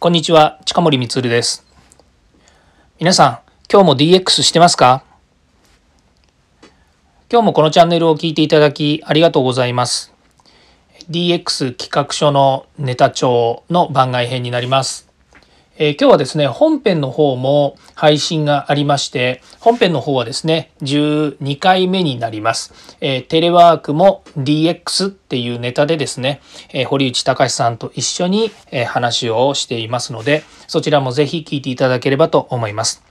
[0.00, 1.66] こんにちは、近森光です。
[3.00, 5.02] 皆さん、今日も DX してますか？
[7.28, 10.14] 今日もこのチャンネルを聞いていただきありがとうございます。
[11.10, 15.07] DX 企画書のネタ帳の番外編になります。
[15.80, 22.96] えー、今日はですね、本編の方も配信がありまして、本編の方はですね、12回目になります。
[23.00, 26.40] えー、テレワークも DX っていうネタでですね、
[26.72, 33.04] えー、堀内隆さんと一緒に、え話をしていますので、そちらもぜひ聞いていただければと思います。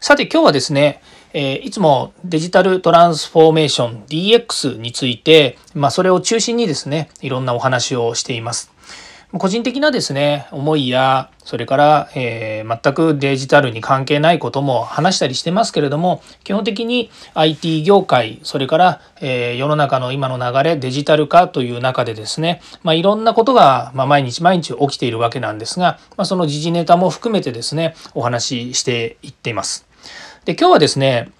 [0.00, 1.02] さて今日はですね、
[1.34, 8.74] えいつもデジタルトランスフォーメーション DX について、まあ、それを中心にですね、いろんなお話をしています。
[9.36, 29.84] 個人的なですね、思いや、それから、えー、全くデジタルに関係ないことも話したりしてますけれども、基本的に IT 業界、それから、えー、世の中の今の流れ、デジタル化という中でですね、まあ、いろんなことが、まあ、毎日毎日起きているわけなんですが、まあ、その時事ネタも含めてですね、お話ししていっています。
[30.44, 31.32] で、今日はですね、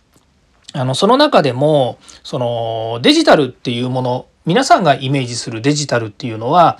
[0.72, 6.78] あの、その中でも、そのデジタルっていうもの、皆さんがイメージするデジタルっていうのは、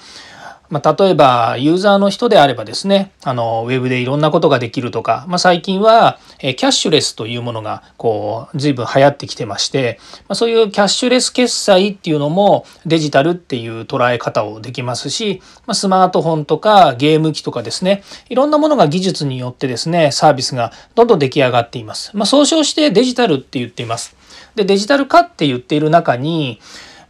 [0.75, 22.11] まあ、例えばユーザーの人であればですね、あの、ウェブでいろんなことができるとか、まあ、最近は、えキャッシュレスというものが、こう、随分流行ってきてまして、まあ、そういうキャッシュレス決済っていうのもデジタルっていう捉え方をできますし、ま、スマートフォンとかゲーム機とかですね、いろんなものが技術によってですね、サービスがどんどん出来上がっています。
[22.15, 24.17] ま、総称してデジタルって言っています。
[24.57, 26.61] で、デジタル化って言っている中に、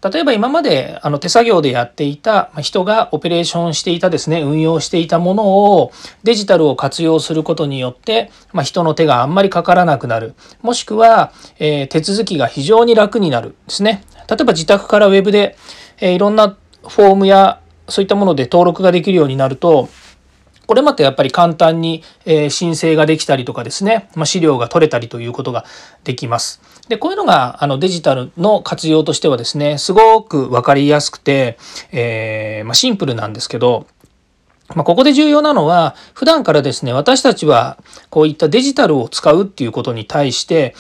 [0.05, 5.45] 例えば今まであの手作業でやっていた人がオペレーションしていたですね運用していたもの
[5.79, 5.93] を
[6.25, 15.57] デジタルを活用することによって、まあ、人の手があんまりかからなくなるもしくは、えー、手続きが非常に楽になるですね例えば自宅からウェブで、
[16.01, 19.89] えー、いろんなフォームやそういったもので登録ができるようになると
[20.67, 25.65] これまたやっぱり簡単に、申請ができたりとかですね、ま、資料が取れたりということが
[26.05, 26.63] できます。
[26.89, 31.59] で、こういうのがあのデジタルの活用としてはですね、すごく分かりやすくて、
[31.93, 33.87] えー、まあ、シンプルなんですけど、
[34.75, 37.79] まあ、ここで重要なのは、普段からですね、私たちは
[38.11, 40.75] こういったデジタルを使うっていうことに対して、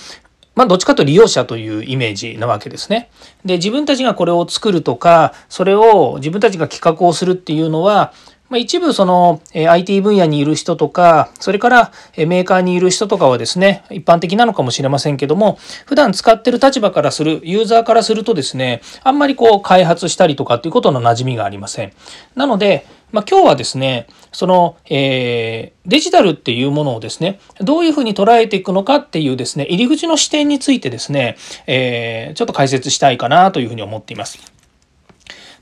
[0.54, 3.10] まあ、どっちかと利用者というイメージなわけですね。
[3.44, 8.12] で、自分たちがこれを作るとか、それを自分たちが企画をするっていうのは、
[8.50, 21.93] まあ、一部その IT 分野にいる人とか、それからメーカーにいる人とかはですね、一般的なのかもしれませんけども、普段使ってる立場からする、ユーザーからするとですね、あんまりこう開発したりとかっていうことの馴染みがありません。
[22.37, 34.38] なので、まあ、今日はですね、その、えー、デジタルっていうものをですね、どういうふうに捉えていくのかっていうですね、入り口の視点についてですね、えー、ちょっと解説したいかなというふうに思っています。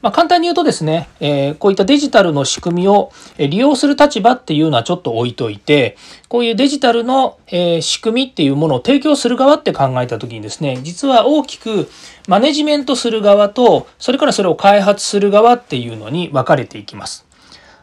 [0.02, 5.96] まあ、簡単に言うとですね、えー、こういったデジタルの仕組みを利用する立場っていうのはちょっと置いといて、
[6.28, 11.88] こういうデジタルの、え仕組みっていうものを提供する側って考えた時にですね、実は大きく
[12.26, 17.24] マネジメントする側と、それからそれを開発する側っていうのに分かれていきます。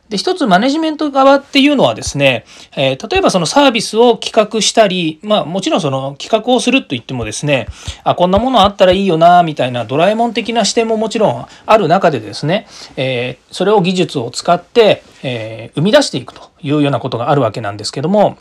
[0.09, 7.67] で、一つマネジメント側っていうのはですね、えー、例えばそのサービスを企画したり、まあもちろんその企画をすると言ってもですね、
[8.03, 18.37] あ、こんなものあったらいいよな、みたいなドラえもん的な視点ももちろんある中でですね、えー、それを技術を使って、えー、生み出していくというようなことがあるわけなんですけども、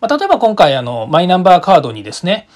[0.00, 2.48] まあ、例えば今回あの、マイナンバーカードにですね、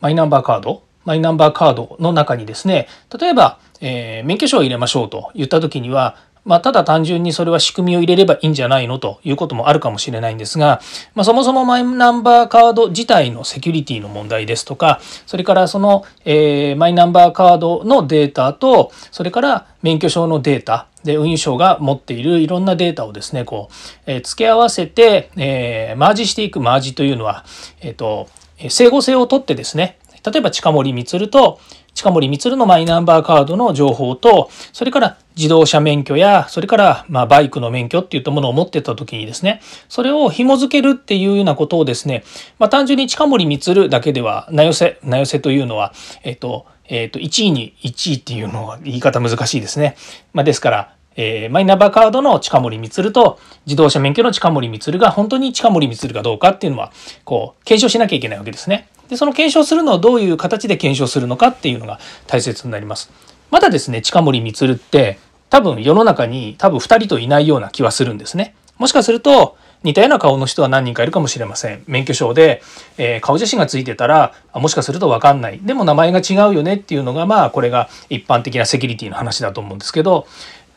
[0.00, 2.86] マイナンバーカードマイナンバーカードの中にですね、
[3.18, 10.80] 例えば、えー、免許証を入れましょうと言った時には、まあ、ただ単純にそれは仕組みを入れればいいんじゃないのということもあるかもしれないんですが、
[11.14, 23.74] まあ、そもそもマイナンバーカード自体のセキュリティの問題ですとか、それからその、えー、マイナンバーカードのデータと、それから免許証のデータ、で、運輸省が持っているいろんなデータをですね、こう、
[24.06, 27.44] えー、付け合わせて、えー、マージしていくマージというのは、
[27.80, 28.28] えっ、ー、と、
[28.68, 31.58] 整合性をとってですね、例えば近森光と
[32.02, 42.24] 近森光のマイナンバーカードの情報と、それから自動車免許や、それからまバイクの免許っていったものを持ってた時にですね、それを紐付けるっていうようなことをですね、
[42.58, 45.92] まあ、単純に近森光だけでは、名寄せ、名寄せというのは、
[46.24, 49.94] えっ、と、えっ、と、1位に1位っていうのは言い方難しいですね。
[50.32, 56.90] まあ、ですから、えー、マイナンバーカードの近森光と自動車免許の近森光が本当に近森光かどうかっていうのは、
[57.22, 58.88] こう、検証しなきゃいけないわけですね。
[59.12, 63.10] で、その検証するのをどういう形で検証するのかっていうのが大切になります。
[63.50, 65.18] まだですね、近森光って
[65.50, 68.54] 多分世の中に多分2人といないような気はするんですね。
[68.78, 71.84] もしかすると似たような顔の人は何人かいるかもしれません。
[71.86, 72.62] 免許証で、
[72.96, 75.60] えー、顔写真がついてたらもしかすると分かんない。
[75.62, 80.26] でも名前が違うよねっていうのがまあこれが一般的なセキュリティの話だと思うんですけど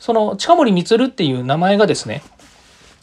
[0.02, 2.22] その近森光っていう名前がですね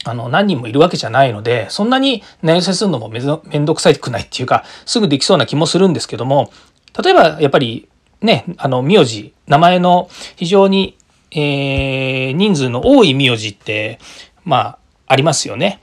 [0.03, 6.51] あの、何人もいるわけじゃないので、そんなに寝寄せするのもめんどくさいくないっていうか、すぐできそうな気もするんですけども、
[7.03, 7.87] 例えばやっぱり
[8.21, 10.97] ね、あの、苗字、名前の非常に、
[11.31, 13.99] えー、人数の多い苗字って、
[14.45, 15.81] まあ、ありますよね。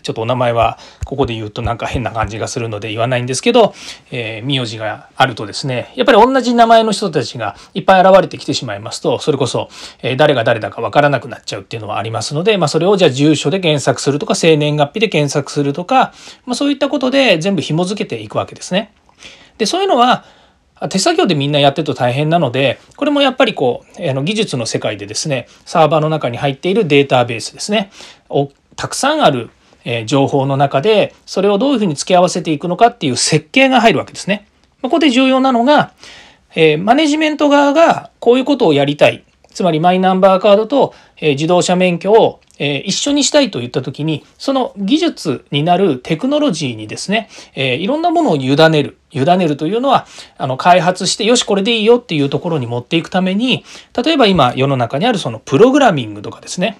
[0.00, 3.74] ちょっとお名前はここで言うとなんか変な感じがするので言わないんですけど、
[4.10, 9.68] えー、名字があるとですねやっぱり同じ名前の人たちがいっぱい現れてきてしまいますとそれこそ、
[10.02, 16.12] え、誰が誰だかわからなくなっちゃうっていうのはありますので、まあ、それをじゃあ住所で検索するとか生年月日で検索するとか、
[16.46, 18.92] まあ、そういったことで全部紐付けていくわけですね。
[19.58, 20.24] でそういうのは
[20.88, 27.90] 手作業でみんなやってると大変なのでこれもやっぱりこうあの技術の世界でですねサーバーの中に入っているデータベースですね
[28.28, 29.50] をたくさんある
[29.84, 34.46] え情報の中でそれをどういうふうに付け合わせていくのかっていう設計が入るわけですね。
[34.82, 35.92] ここで重要なのが、
[36.54, 39.24] えマネジメント側がこういうことをやりたい。
[39.52, 48.98] つまりマイナンバーカードとえ自動車免許をえ一緒にしたいと言った時にその技術になるテクノロジーにですね、えいろんなものを委ねる。
[49.10, 50.06] 委ねるというのは
[50.38, 53.62] あの開発してよしこれでいいよっていうところに持っていくために
[54.02, 56.78] 例えば今世の中にあるそのプログラミングとかですね。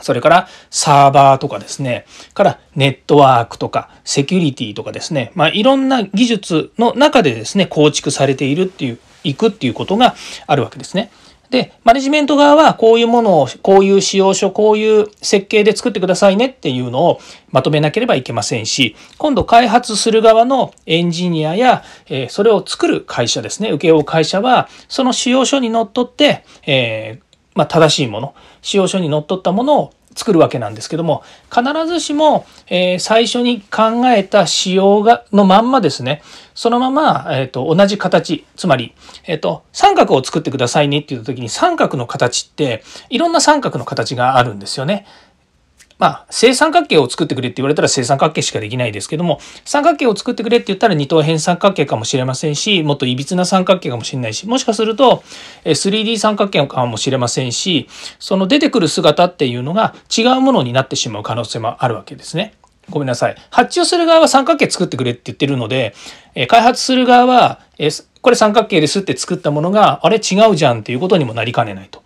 [0.00, 10.14] それからサーバーとかですね、からネットワークとかセキュリティとかですね、まあいろんな技術の中でですね、構築されているっていう、いくっていうことが
[10.46, 11.10] あるわけですね。
[11.52, 36.22] で、マネジメント側はこういうものを、こういう仕様書、こういう設計で作ってくださいねっていうのをまとめなければいけませんし、今度開発する側のエンジニアや、えそれを作る会社ですね、請け負う会社は、その仕様書にのっとって、えー、まあ、正しいもの、使用書にのっとったものを作るわけなんですけども必ずしも、えー、最初に考えた仕様がのまんまですね
[36.54, 38.94] そのまま、えーと、同じ形つまり、
[39.26, 45.06] えーと、三角を作ってくださいねって言った時に三角の形っていろんな三角の形があるんですよね。
[46.02, 55.22] まあ、正三角形を作ってくれって言われたら正三角形しかできないですけども、三角形を作ってくれって言ったら二等辺三角形かもしれませんし、もっといびつな三角形かもしれないし、もしかすると
[55.64, 57.88] 3D 三角形かもしれませんし、
[58.18, 62.54] その出てくる姿っていうのが違うものになってしまう可能性もあるわけですね。
[62.90, 63.36] ごめんなさい。
[63.50, 65.94] 発注する側は三角形作ってくれって言ってるので、
[66.48, 67.60] 開発する側は、
[68.22, 72.01] これ三角形ですって作ったものが、あれ違うじゃんっていうことにもなりかねないと。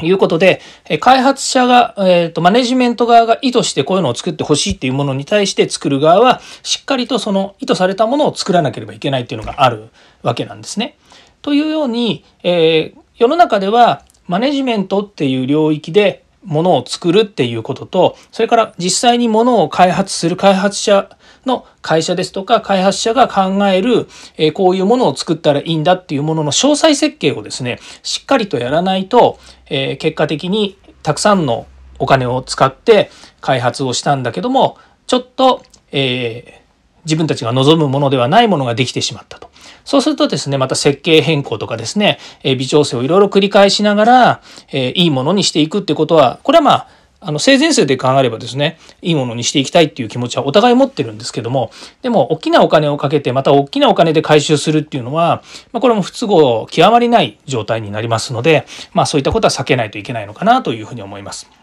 [0.00, 0.60] いうことで、
[1.00, 9.90] 開発者が、えっ、ー、と、マネジメント側が意図してこういうのを作ってほしいっていうものに対して作る側は、しっかりとその意図されたものを作らなければいけないっていうのがある
[10.22, 10.96] わけなんですね。
[11.42, 21.10] というように、えー、世の中ではマネジメントっていう領域でものを作るっていうことと、それから実際にものを開発する開発者
[21.46, 31.66] の会社ですとか開発者が考える、えー、こういうものを作ったらいいんだっていうものの詳細設計をですね、しっかりとやらないと、えー、結果的にたくさんの
[31.98, 33.10] お金を使って
[33.40, 36.62] 開発をしたんだけども、ちょっと、えー、
[37.04, 39.50] 自分たちが望むものではないものができてしまったと。
[39.84, 44.42] そうするとですね、また設計変更とかですね、え微調整をいろいろ繰り返しながら、
[44.72, 46.88] えいいものにしていくってことは、これはまあ、
[47.24, 51.70] あの、性善説で考えればですね、いいものにしていきたいっていう気持ちはお互い持ってるんですけども、
[52.02, 55.42] でも、大きなお金をかけて、また大きなお金で回収するっていうのは、
[55.72, 61.61] まあ、これも不都合極まりない状態になりますので、まあ、そういったことは避けないといけないのかなというふうに思います。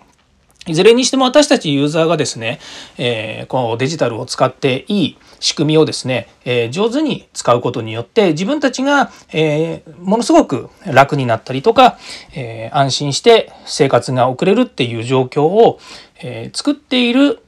[0.69, 2.59] いずれにしても私たちユーザーがですね、
[2.99, 11.97] えー、このデジタルを使っていい仕組みをですね、えー、上手に使うことによって自分たちが、えー、ものすごく楽になったりとか、
[12.35, 15.79] え安心して生活が送れるっていう状況を、
[16.21, 17.39] え作っている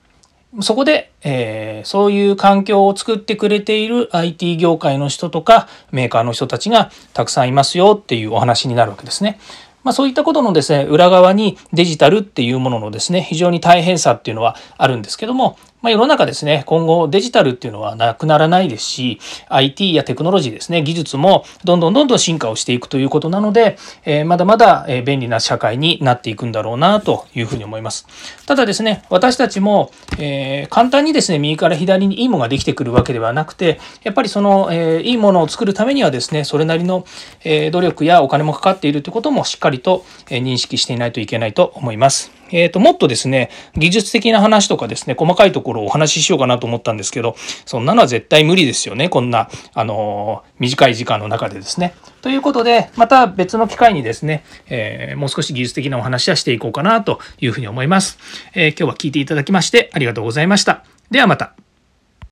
[0.62, 9.40] そこで、え、そういう環境を作ってくれている IT 業界の人とかメーカーの人たちがたくさんいますよっていうお話になるわけですね。
[9.84, 19.20] まあ、そういったことのですね裏側にデジタルっていうもののですね非常に大変さっていうのはあるんですけども、まあ、世の中ですね、今後デジタルっていうのはなくならないですし、
[19.50, 28.06] IT やテクノロジーですね、技術もどんどんどんどん進化をしていくということなので、えー、まだまだ便利な社会になっていくんだろうなというふうに思います。
[28.46, 37.06] ただですね、私たちも、えー、簡単にですね、右から左にいいものができてくるわけではなくて、やっぱりその、えー、いいものを作るためにはですね、それなりの、
[37.44, 42.41] え努力やお金もかかっているということもしっかりと認識していないといけないと思います。
[42.52, 49.10] えっ、ー、と、もっとですね、技術的な話とかですね、細かいところをお話ししようかなと思ったんですけど、そんなのは絶対無理ですよね。
[49.10, 51.94] こんな、あのー、短い時間の中でですね。
[52.22, 58.18] ということで、また別の機会にですね、えー、もう少し技術的なお話はしていこうかなというふうに思います。
[58.54, 60.84] え今日は聞いていただきましてありがとうございました。
[61.10, 61.71] ではまた。